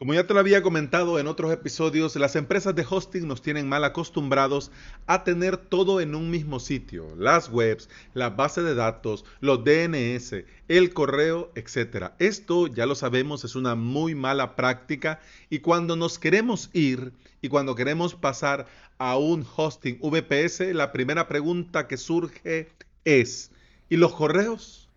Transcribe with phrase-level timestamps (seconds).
[0.00, 3.68] Como ya te lo había comentado en otros episodios, las empresas de hosting nos tienen
[3.68, 4.70] mal acostumbrados
[5.06, 10.36] a tener todo en un mismo sitio, las webs, la base de datos, los DNS,
[10.68, 12.12] el correo, etc.
[12.18, 17.12] Esto, ya lo sabemos, es una muy mala práctica y cuando nos queremos ir
[17.42, 22.70] y cuando queremos pasar a un hosting VPS, la primera pregunta que surge
[23.04, 23.50] es,
[23.90, 24.88] ¿y los correos?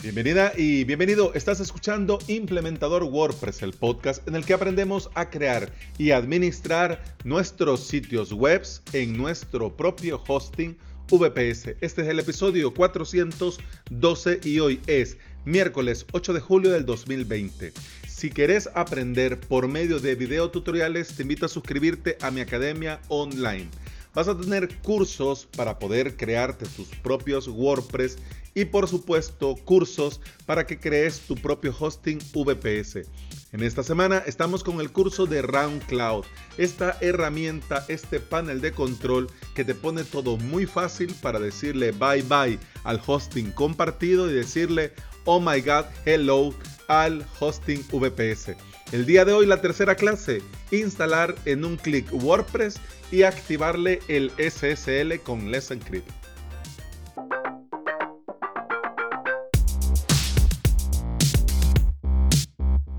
[0.00, 1.34] Bienvenida y bienvenido.
[1.34, 7.84] Estás escuchando Implementador WordPress, el podcast en el que aprendemos a crear y administrar nuestros
[7.84, 10.78] sitios web en nuestro propio hosting
[11.10, 11.74] VPS.
[11.80, 17.72] Este es el episodio 412 y hoy es miércoles 8 de julio del 2020.
[18.06, 23.00] Si querés aprender por medio de video tutoriales, te invito a suscribirte a mi academia
[23.08, 23.68] online.
[24.14, 28.18] Vas a tener cursos para poder crearte tus propios WordPress
[28.58, 33.06] y por supuesto cursos para que crees tu propio hosting VPS.
[33.52, 36.24] En esta semana estamos con el curso de Round Cloud,
[36.56, 42.22] esta herramienta, este panel de control que te pone todo muy fácil para decirle bye
[42.22, 44.92] bye al hosting compartido y decirle
[45.24, 46.52] oh my god, hello
[46.88, 48.56] al hosting VPS.
[48.90, 52.80] El día de hoy la tercera clase, instalar en un clic WordPress
[53.12, 56.27] y activarle el SSL con Let's Encrypt.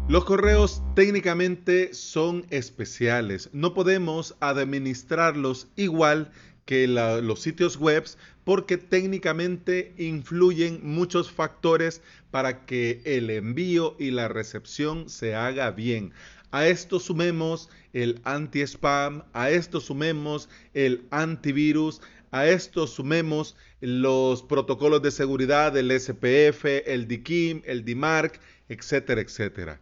[0.10, 3.52] Los correos técnicamente son especiales.
[3.54, 6.32] No podemos administrarlos igual
[6.66, 8.06] que los sitios web
[8.44, 12.02] porque técnicamente influyen muchos factores
[12.32, 16.12] para que el envío y la recepción se haga bien.
[16.50, 22.02] A esto sumemos el anti-spam, a esto sumemos el antivirus,
[22.32, 29.80] a esto sumemos los protocolos de seguridad del SPF, el DKIM, el DMARC, etcétera, etcétera.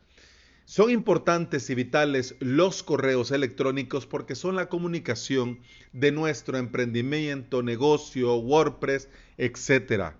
[0.69, 5.59] Son importantes y vitales los correos electrónicos porque son la comunicación
[5.93, 10.11] de nuestro emprendimiento, negocio, WordPress, etc.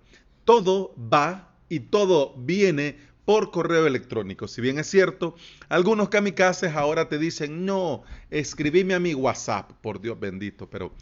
[0.46, 2.96] Todo va y todo viene
[3.26, 4.48] por correo electrónico.
[4.48, 5.36] Si bien es cierto,
[5.68, 10.94] algunos kamikazes ahora te dicen, no, escribime a mi WhatsApp, por Dios bendito, pero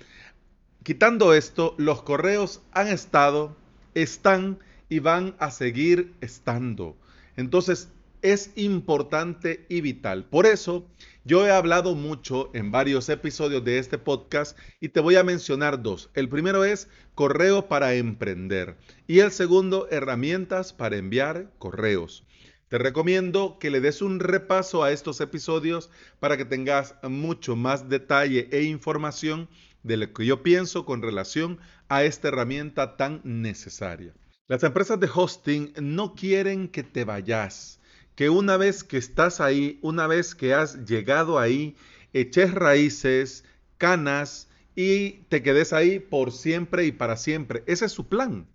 [0.82, 3.56] quitando esto, los correos han estado,
[3.94, 4.58] están
[4.90, 6.98] y van a seguir estando.
[7.38, 7.90] Entonces,
[8.22, 10.26] es importante y vital.
[10.26, 10.88] Por eso
[11.24, 15.82] yo he hablado mucho en varios episodios de este podcast y te voy a mencionar
[15.82, 16.10] dos.
[16.14, 18.78] El primero es correo para emprender
[19.08, 22.26] y el segundo herramientas para enviar correos.
[22.68, 25.90] Te recomiendo que le des un repaso a estos episodios
[26.20, 29.48] para que tengas mucho más detalle e información
[29.84, 31.60] de lo que yo pienso con relación
[31.90, 34.14] a esta herramienta tan necesaria.
[34.48, 37.75] Las empresas de hosting no quieren que te vayas
[38.16, 41.76] que una vez que estás ahí, una vez que has llegado ahí,
[42.14, 43.44] eches raíces,
[43.78, 47.64] canas y te quedes ahí por siempre y para siempre.
[47.68, 48.48] Ese es su plan.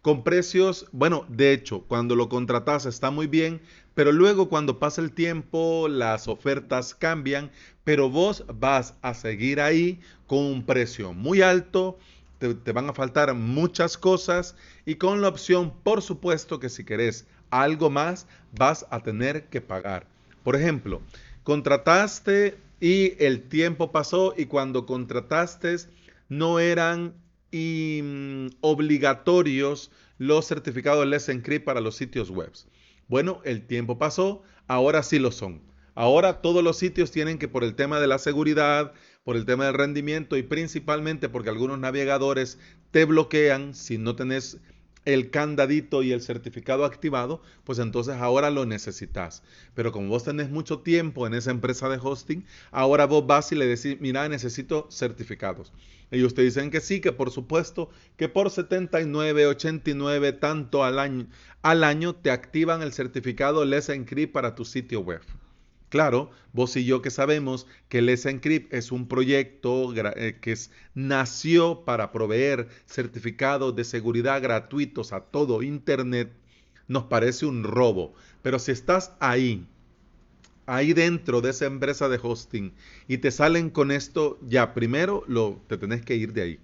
[0.00, 3.60] Con precios, bueno, de hecho, cuando lo contratas está muy bien,
[3.94, 7.52] pero luego cuando pasa el tiempo, las ofertas cambian,
[7.84, 11.98] pero vos vas a seguir ahí con un precio muy alto,
[12.38, 14.56] te, te van a faltar muchas cosas
[14.86, 18.26] y con la opción, por supuesto, que si querés algo más
[18.58, 20.06] vas a tener que pagar.
[20.42, 21.02] Por ejemplo,
[21.44, 25.76] contrataste y el tiempo pasó y cuando contrataste
[26.28, 27.14] no eran
[28.60, 32.50] obligatorios los certificados Let's Encrypt para los sitios web.
[33.06, 35.60] Bueno, el tiempo pasó, ahora sí lo son.
[35.94, 39.66] Ahora todos los sitios tienen que por el tema de la seguridad, por el tema
[39.66, 42.58] del rendimiento y principalmente porque algunos navegadores
[42.90, 44.58] te bloquean si no tenés
[45.04, 49.42] el candadito y el certificado activado, pues entonces ahora lo necesitas.
[49.74, 53.56] Pero como vos tenés mucho tiempo en esa empresa de hosting, ahora vos vas y
[53.56, 55.72] le decís, mira, necesito certificados.
[56.10, 61.26] Ellos te dicen que sí, que por supuesto, que por 79, 89, tanto al año,
[61.62, 65.22] al año te activan el certificado Let's Encrypt para tu sitio web.
[65.92, 70.56] Claro, vos y yo que sabemos que Let's Encrypt es un proyecto eh, que
[70.94, 76.32] nació para proveer certificados de seguridad gratuitos a todo Internet,
[76.88, 78.14] nos parece un robo.
[78.40, 79.66] Pero si estás ahí,
[80.64, 82.72] ahí dentro de esa empresa de hosting
[83.06, 86.60] y te salen con esto, ya primero lo, te tenés que ir de ahí,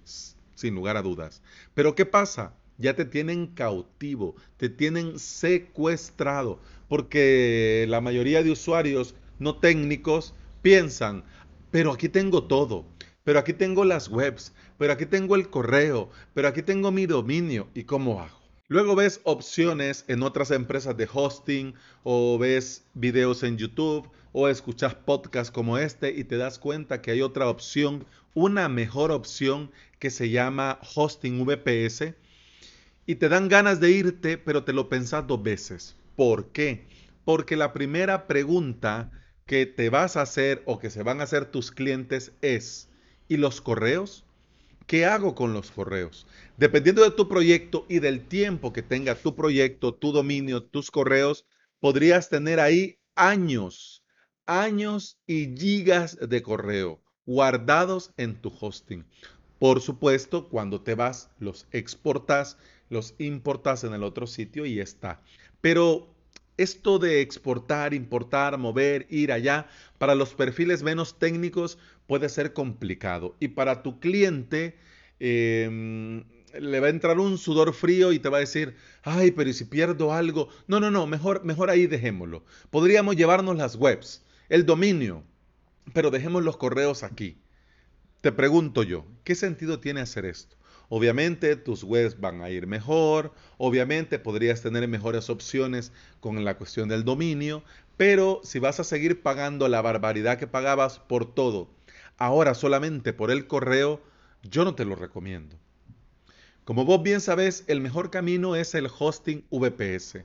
[0.55, 1.43] sin lugar a dudas.
[1.75, 2.55] Pero ¿qué pasa?
[2.77, 11.23] Ya te tienen cautivo, te tienen secuestrado, porque la mayoría de usuarios no técnicos piensan,
[11.71, 12.85] pero aquí tengo todo,
[13.23, 17.67] pero aquí tengo las webs, pero aquí tengo el correo, pero aquí tengo mi dominio,
[17.73, 18.39] ¿y cómo hago?
[18.67, 24.93] Luego ves opciones en otras empresas de hosting o ves videos en YouTube o escuchas
[24.93, 30.11] podcasts como este y te das cuenta que hay otra opción, una mejor opción que
[30.11, 32.13] se llama hosting VPS
[33.07, 35.95] y te dan ganas de irte, pero te lo pensas dos veces.
[36.15, 36.85] ¿Por qué?
[37.25, 39.11] Porque la primera pregunta
[39.49, 42.87] que te vas a hacer o que se van a hacer tus clientes es,
[43.27, 44.23] ¿y los correos?
[44.85, 46.27] ¿Qué hago con los correos?
[46.57, 51.47] Dependiendo de tu proyecto y del tiempo que tenga tu proyecto, tu dominio, tus correos,
[51.79, 54.03] podrías tener ahí años,
[54.45, 59.03] años y gigas de correo guardados en tu hosting.
[59.57, 62.59] Por supuesto, cuando te vas, los exportas,
[62.89, 65.23] los importas en el otro sitio y está.
[65.59, 66.07] Pero
[66.59, 69.67] esto de exportar, importar, mover, ir allá,
[69.97, 73.35] para los perfiles menos técnicos puede ser complicado.
[73.39, 74.77] Y para tu cliente
[75.19, 76.25] em,
[76.59, 79.53] le va a entrar un sudor frío y te va a decir, ay, pero ¿y
[79.53, 80.49] si pierdo algo?
[80.67, 82.43] No, no, no, mejor, mejor ahí dejémoslo.
[82.69, 85.23] Podríamos llevarnos las webs, el dominio,
[85.93, 87.37] pero dejemos los correos aquí.
[88.21, 90.57] Te pregunto yo, ¿qué sentido tiene hacer esto?
[90.89, 96.89] Obviamente tus webs van a ir mejor, obviamente podrías tener mejores opciones con la cuestión
[96.89, 97.63] del dominio,
[97.95, 101.69] pero si vas a seguir pagando la barbaridad que pagabas por todo,
[102.17, 104.01] ahora solamente por el correo,
[104.41, 105.57] yo no te lo recomiendo.
[106.65, 110.23] Como vos bien sabés, el mejor camino es el hosting VPS,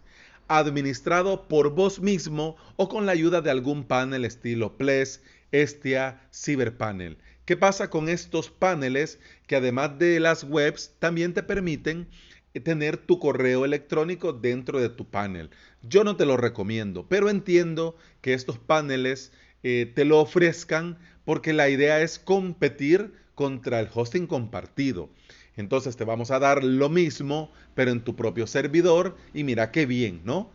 [0.49, 5.23] administrado por vos mismo o con la ayuda de algún panel estilo Ples,
[5.53, 7.19] Estia, Cyberpanel.
[7.45, 12.09] ¿Qué pasa con estos paneles que además de las webs también te permiten
[12.63, 15.51] tener tu correo electrónico dentro de tu panel?
[15.83, 19.31] Yo no te lo recomiendo, pero entiendo que estos paneles
[19.63, 20.97] eh, te lo ofrezcan
[21.27, 25.11] porque la idea es competir contra el hosting compartido.
[25.57, 29.85] Entonces te vamos a dar lo mismo, pero en tu propio servidor y mira qué
[29.85, 30.51] bien, ¿no?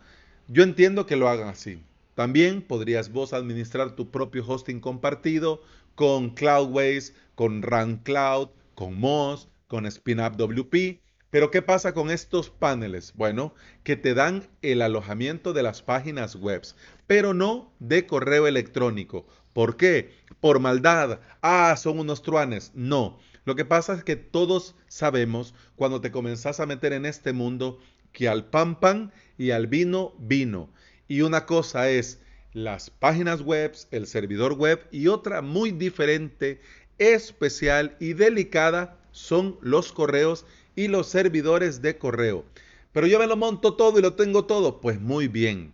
[0.48, 1.80] Yo entiendo que lo hagan así.
[2.20, 5.62] También podrías vos administrar tu propio hosting compartido
[5.94, 11.00] con Cloudways, con RunCloud, con Moz, con SpinUp WP.
[11.30, 13.14] Pero ¿qué pasa con estos paneles?
[13.16, 16.60] Bueno, que te dan el alojamiento de las páginas web,
[17.06, 19.26] pero no de correo electrónico.
[19.54, 20.12] ¿Por qué?
[20.40, 21.20] Por maldad.
[21.40, 22.70] Ah, son unos truanes.
[22.74, 23.18] No.
[23.46, 27.78] Lo que pasa es que todos sabemos cuando te comenzás a meter en este mundo
[28.12, 30.70] que al pan pan y al vino vino.
[31.10, 32.20] Y una cosa es
[32.52, 36.60] las páginas web, el servidor web y otra muy diferente,
[36.98, 40.46] especial y delicada son los correos
[40.76, 42.44] y los servidores de correo.
[42.92, 44.80] Pero yo me lo monto todo y lo tengo todo.
[44.80, 45.72] Pues muy bien.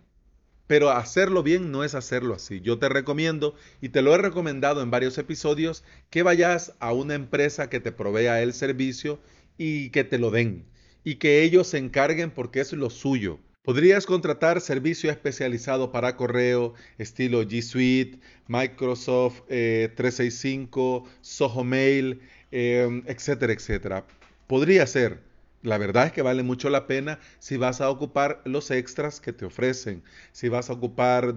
[0.65, 2.59] Pero hacerlo bien no es hacerlo así.
[2.61, 7.13] Yo te recomiendo, y te lo he recomendado en varios episodios, que vayas a una
[7.13, 9.19] empresa que te provea el servicio
[9.55, 10.65] y que te lo den.
[11.03, 13.37] Y que ellos se encarguen porque es lo suyo.
[13.67, 18.17] Podrías contratar servicio especializado para correo, estilo G Suite,
[18.47, 24.05] Microsoft 365, eh, Soho Mail, em, etcétera, etcétera.
[24.47, 25.19] Podría ser.
[25.63, 29.33] La verdad es que vale mucho la pena si vas a ocupar los extras que
[29.33, 31.35] te ofrecen, si vas a ocupar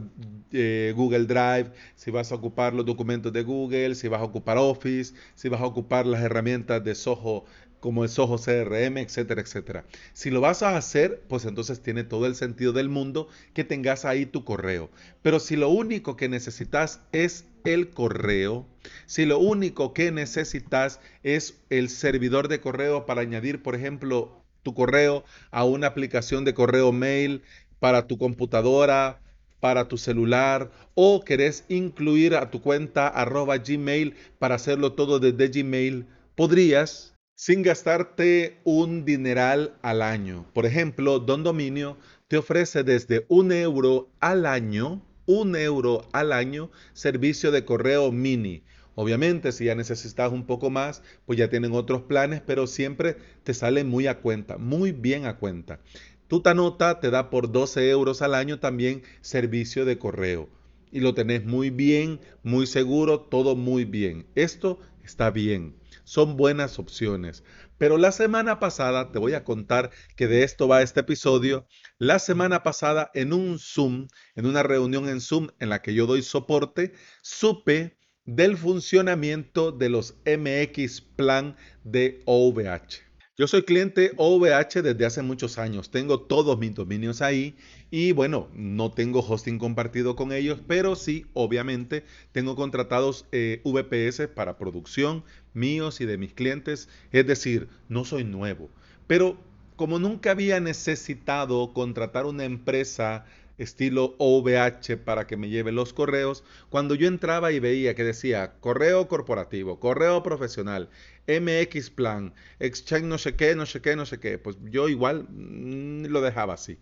[0.53, 4.57] eh, Google Drive, si vas a ocupar los documentos de Google, si vas a ocupar
[4.57, 7.45] Office, si vas a ocupar las herramientas de Soho
[7.81, 9.85] como el Soho CRM, etcétera, etcétera.
[10.13, 14.05] Si lo vas a hacer, pues entonces tiene todo el sentido del mundo que tengas
[14.05, 14.91] ahí tu correo.
[15.23, 18.67] Pero si lo único que necesitas es el correo,
[19.07, 24.75] si lo único que necesitas es el servidor de correo para añadir, por ejemplo, tu
[24.75, 27.43] correo a una aplicación de correo mail
[27.79, 29.21] para tu computadora,
[29.61, 35.49] para tu celular o querés incluir a tu cuenta arroba gmail para hacerlo todo desde
[35.49, 37.10] gmail, podrías
[37.41, 40.45] sin gastarte un dineral al año.
[40.53, 41.97] Por ejemplo, Don Dominio
[42.29, 48.63] te ofrece desde un euro al año, un euro al año, servicio de correo mini.
[48.95, 53.55] Obviamente, si ya necesitas un poco más, pues ya tienen otros planes, pero siempre te
[53.55, 55.81] sale muy a cuenta, muy bien a cuenta.
[56.29, 60.51] Tutanota te da por 12 euros al año también servicio de correo.
[60.93, 64.27] Y lo tenés muy bien, muy seguro, todo muy bien.
[64.35, 65.80] Esto está bien
[66.11, 67.45] son buenas opciones.
[67.79, 72.19] Pero la semana pasada, te voy a contar que de esto va este episodio, la
[72.19, 76.23] semana pasada en un Zoom, en una reunión en Zoom en la que yo doy
[76.23, 83.10] soporte, supe del funcionamiento de los MX Plan de OVH.
[83.41, 87.57] Yo soy cliente OVH desde hace muchos años, tengo todos mis dominios ahí
[87.91, 94.29] y bueno, no tengo hosting compartido con ellos, pero sí, obviamente, tengo contratados eh, VPS
[94.29, 98.69] para producción míos y de mis clientes, es decir, no soy nuevo,
[99.07, 99.39] pero
[99.75, 103.25] como nunca había necesitado contratar una empresa
[103.57, 108.55] estilo OVH para que me lleve los correos, cuando yo entraba y veía que decía
[108.61, 110.89] correo corporativo, correo profesional,
[111.37, 115.27] MX Plan, Exchange no sé qué, no sé qué, no sé qué, pues yo igual
[115.29, 116.79] mm, lo dejaba así.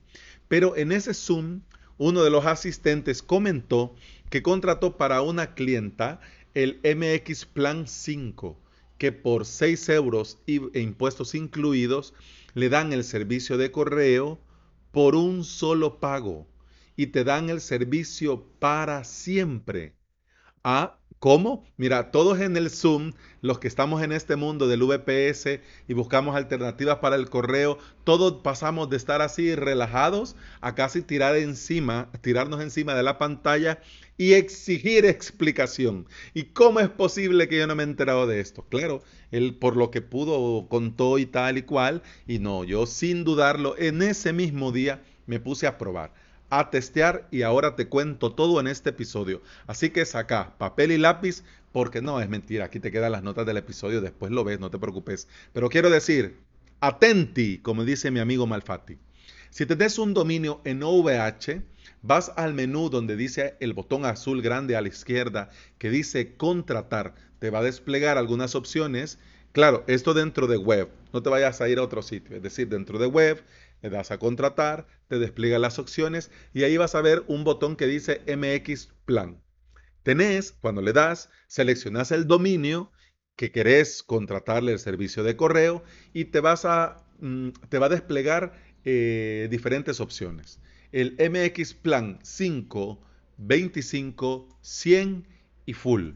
[0.49, 1.63] Pero en ese Zoom,
[1.99, 3.95] uno de los asistentes comentó
[4.31, 6.21] que contrató para una clienta
[6.55, 8.59] el MX Plan 5,
[8.99, 12.15] que por 6 euros e impuestos incluidos
[12.55, 14.41] le dan el servicio de correo
[14.91, 16.47] por un solo pago
[16.97, 19.95] y te dan el servicio para siempre.
[20.65, 21.65] Ah, ¿cómo?
[21.77, 26.37] Mira, todos en el Zoom, los que estamos en este mundo del VPS y buscamos
[26.37, 32.61] alternativas para el correo, todos pasamos de estar así relajados a casi tirar encima, tirarnos
[32.61, 33.81] encima de la pantalla
[34.17, 36.07] y exigir explicación.
[36.35, 38.65] ¿Y cómo es posible que yo no me he enterado de esto?
[38.69, 43.25] Claro, él por lo que pudo contó y tal y cual, y no, yo sin
[43.25, 46.13] dudarlo, en ese mismo día me puse a probar
[46.51, 49.43] a testear y ahora te cuento todo en este episodio.
[49.67, 53.47] Así que saca papel y lápiz porque no es mentira, aquí te quedan las notas
[53.47, 55.29] del episodio, después lo ves, no te preocupes.
[55.53, 56.39] Pero quiero decir,
[56.81, 58.99] atenti, como dice mi amigo Malfatti.
[59.51, 61.63] Si te des un dominio en OVH,
[62.03, 67.15] vas al menú donde dice el botón azul grande a la izquierda que dice contratar.
[67.39, 69.19] Te va a desplegar algunas opciones.
[69.53, 72.37] Claro, esto dentro de web, no te vayas a ir a otro sitio.
[72.37, 73.43] Es decir, dentro de web
[73.83, 77.77] le das a contratar, te despliega las opciones y ahí vas a ver un botón
[77.77, 79.43] que dice MX Plan.
[80.03, 82.91] Tenés, cuando le das, seleccionas el dominio
[83.37, 87.91] que querés contratarle el servicio de correo y te, vas a, mm, te va a
[87.91, 88.53] desplegar
[88.85, 90.61] eh, diferentes opciones.
[90.93, 93.01] El MX Plan 5,
[93.37, 95.29] 25, 100
[95.67, 96.13] y Full.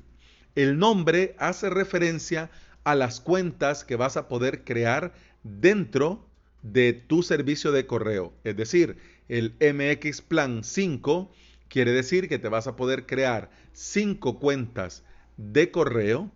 [0.54, 2.50] El nombre hace referencia
[2.84, 6.28] a las cuentas que vas a poder crear dentro
[6.62, 8.32] de tu servicio de correo.
[8.44, 8.96] Es decir,
[9.28, 11.32] el MX Plan 5
[11.68, 15.04] quiere decir que te vas a poder crear 5 cuentas
[15.36, 16.30] de correo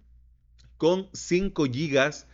[0.76, 2.26] con 5 gigas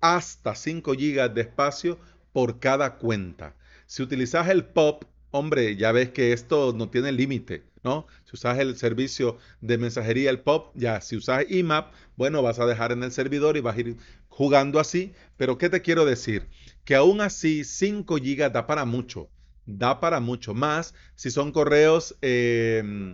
[0.00, 1.98] hasta 5 gigas de espacio
[2.32, 3.54] por cada cuenta.
[3.86, 8.06] Si utilizas el POP, hombre, ya ves que esto no tiene límite, ¿no?
[8.24, 12.66] Si usas el servicio de mensajería, el POP, ya, si usas IMAP, bueno, vas a
[12.66, 13.96] dejar en el servidor y vas a ir
[14.28, 15.12] jugando así.
[15.36, 16.46] Pero, ¿qué te quiero decir?
[16.88, 19.28] Que aún así 5 GB da para mucho,
[19.66, 23.12] da para mucho más si son correos em,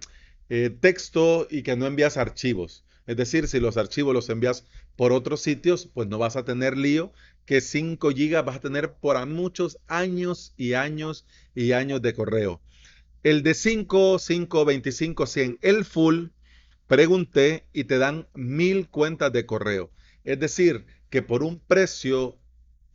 [0.48, 2.84] eh, texto y que no envías archivos.
[3.08, 4.64] Es decir, si los archivos los envías
[4.94, 7.12] por otros sitios, pues no vas a tener lío,
[7.46, 11.26] que 5 GB vas a tener por muchos años y años
[11.56, 12.60] y años de correo.
[13.24, 16.26] El de 5, 5, 25, 100, el full,
[16.86, 19.90] pregunté y te dan mil cuentas de correo.
[20.22, 22.38] Es decir, que por un precio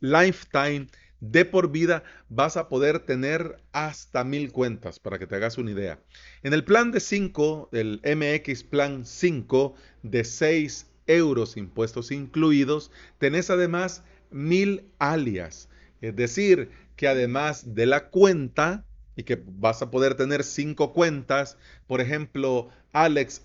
[0.00, 0.86] lifetime
[1.20, 5.70] de por vida vas a poder tener hasta mil cuentas para que te hagas una
[5.70, 5.98] idea.
[6.42, 13.50] En el plan de 5, el MX Plan 5 de 6 euros impuestos incluidos, tenés
[13.50, 15.68] además mil alias.
[16.00, 18.84] Es decir, que además de la cuenta,
[19.16, 23.42] y que vas a poder tener cinco cuentas, por ejemplo, alex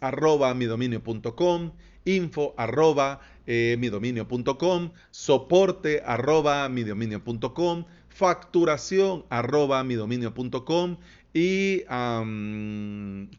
[2.05, 10.97] info arroba eh, midominio.com, soporte arroba midominio.com, facturación arroba midominio.com
[11.33, 11.83] y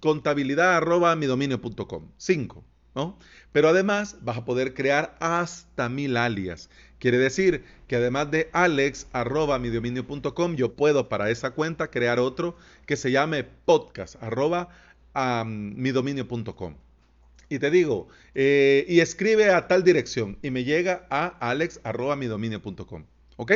[0.00, 2.10] contabilidad arroba midominio.com.
[2.18, 3.18] Cinco, ¿no?
[3.52, 6.68] Pero además vas a poder crear hasta mil alias.
[6.98, 12.56] Quiere decir que además de alex arroba midominio.com, yo puedo para esa cuenta crear otro
[12.86, 14.68] que se llame podcast arroba
[15.44, 16.85] midominio.com
[17.48, 23.04] y te digo, eh, y escribe a tal dirección y me llega a alex.midominio.com.
[23.36, 23.52] ¿Ok?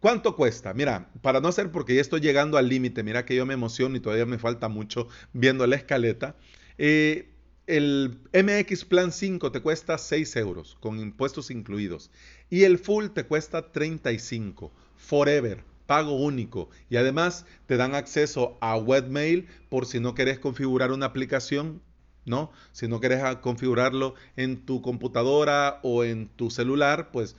[0.00, 0.72] ¿Cuánto cuesta?
[0.72, 3.96] Mira, para no ser porque ya estoy llegando al límite, mira que yo me emociono
[3.96, 6.36] y todavía me falta mucho viendo la escaleta.
[6.78, 7.28] Eh,
[7.66, 12.10] el MX Plan 5 te cuesta 6 euros con impuestos incluidos
[12.48, 14.72] y el Full te cuesta 35.
[14.96, 20.92] Forever pago único y además te dan acceso a webmail por si no querés configurar
[20.92, 21.82] una aplicación
[22.24, 22.50] ¿no?
[22.72, 27.36] Si no quieres configurarlo en tu computadora o en tu celular, pues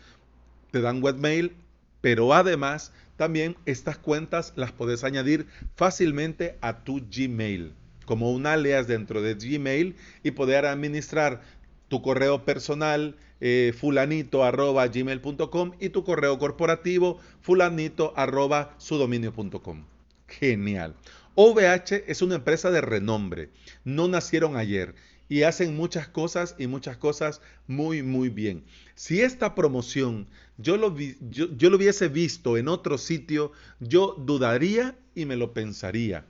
[0.71, 1.55] te dan webmail,
[2.01, 7.73] pero además también estas cuentas las puedes añadir fácilmente a tu Gmail,
[8.05, 11.41] como un alias dentro de Gmail y poder administrar
[11.87, 19.83] tu correo personal eh, fulanito arroba y tu correo corporativo fulanito arroba sudominio.com.
[20.27, 20.95] Genial.
[21.35, 23.49] OVH es una empresa de renombre,
[23.85, 24.95] no nacieron ayer
[25.29, 28.65] y hacen muchas cosas y muchas cosas muy, muy bien.
[28.95, 34.95] Si esta promoción yo lo, yo, yo lo hubiese visto en otro sitio, yo dudaría
[35.15, 36.25] y me lo pensaría.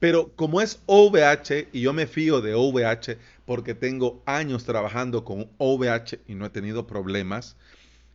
[0.00, 5.48] Pero como es OVH y yo me fío de OVH porque tengo años trabajando con
[5.58, 7.56] OVH y no he tenido problemas,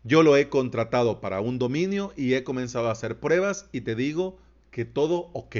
[0.04, 3.96] yo lo he contratado para un dominio y he comenzado a hacer pruebas y te
[3.96, 4.38] digo
[4.70, 5.56] que todo ok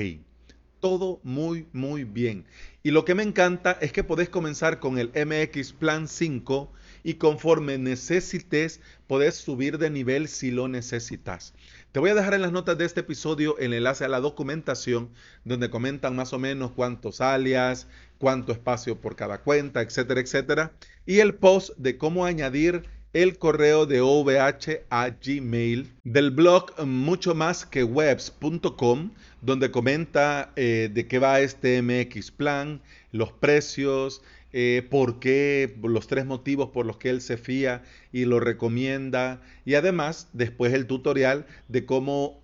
[0.86, 2.46] todo muy, muy bien.
[2.84, 6.72] Y lo que me encanta es que podés comenzar con el MX Plan 5
[7.04, 11.56] y conforme necesites, podés subir de nivel si lo necesitas.
[11.92, 15.10] Te voy a dejar en las notas de este episodio el enlace a la documentación
[15.44, 17.88] donde comentan más o menos cuántos alias,
[18.20, 20.74] cuánto espacio por cada cuenta, etcétera, etcétera.
[21.08, 22.84] Y el post de cómo añadir
[23.16, 29.12] el correo de OVH a Gmail del blog mucho más que webs.com
[29.46, 34.22] donde comenta eh, de qué va este MX Plan, los precios,
[34.54, 39.42] eh, por qué, los tres motivos por los que él se fía y lo recomienda
[39.66, 42.42] y además después el tutorial de cómo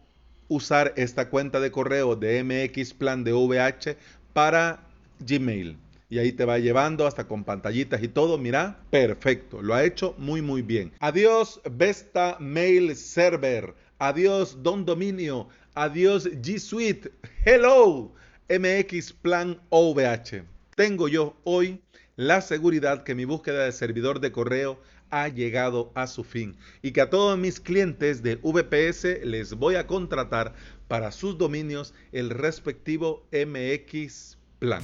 [0.47, 3.95] usar esta cuenta de correo de MX Plan de OVH
[4.33, 4.87] para
[5.19, 5.77] Gmail
[6.11, 8.37] y ahí te va llevando hasta con pantallitas y todo.
[8.37, 10.91] Mira, perfecto, lo ha hecho muy muy bien.
[10.99, 17.11] Adiós Vesta Mail Server, adiós Don Dominio, adiós G Suite,
[17.45, 18.11] hello
[18.49, 20.43] MX Plan OVH.
[20.75, 21.81] Tengo yo hoy
[22.15, 26.91] la seguridad que mi búsqueda de servidor de correo ha llegado a su fin y
[26.91, 30.53] que a todos mis clientes de VPS les voy a contratar
[30.87, 34.83] para sus dominios el respectivo MX Plan.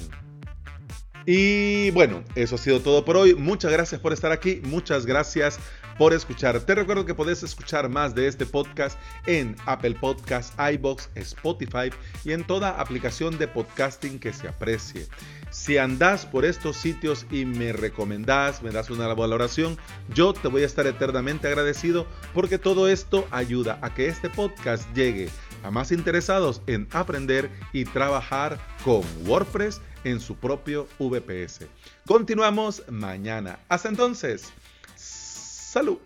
[1.30, 3.36] Y bueno, eso ha sido todo por hoy.
[3.36, 4.62] Muchas gracias por estar aquí.
[4.64, 5.60] Muchas gracias
[5.98, 6.58] por escuchar.
[6.62, 11.92] Te recuerdo que puedes escuchar más de este podcast en Apple Podcasts, iBox, Spotify
[12.24, 15.06] y en toda aplicación de podcasting que se aprecie.
[15.50, 19.78] Si andas por estos sitios y me recomendás, me das una valoración,
[20.14, 24.90] yo te voy a estar eternamente agradecido porque todo esto ayuda a que este podcast
[24.96, 25.28] llegue
[25.64, 31.68] a más interesados en aprender y trabajar con WordPress en su propio VPS.
[32.06, 33.60] Continuamos mañana.
[33.68, 34.52] Hasta entonces,
[34.96, 36.00] salud.